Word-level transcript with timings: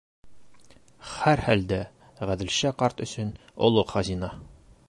Һәр 1.09 1.43
хәлдә 1.49 1.79
Ғәҙелша 2.31 2.75
ҡарт 2.83 3.07
өсөн 3.09 3.33
оло 3.69 3.89
хазина. 3.97 4.35